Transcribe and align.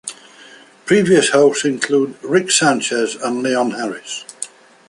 Previous 0.87 1.29
hosts 1.29 1.63
include 1.63 2.17
Rick 2.23 2.49
Sanchez 2.49 3.13
and 3.17 3.43
Leon 3.43 3.69
Harris. 3.69 4.25